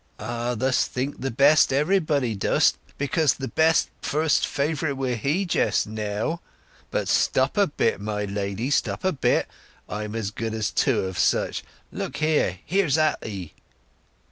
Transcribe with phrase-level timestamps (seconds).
[0.17, 5.85] "Ah, th'st think th' beest everybody, dostn't, because th' beest first favourite with He just
[5.85, 6.41] now!
[6.89, 9.47] But stop a bit, my lady, stop a bit!
[9.87, 11.63] I'm as good as two of such!
[11.91, 13.53] Look here—here's at 'ee!"